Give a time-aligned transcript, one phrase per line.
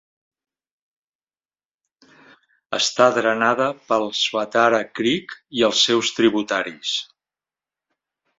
[2.77, 6.97] Està drenada pel Swatara Creek i els seus tributaris.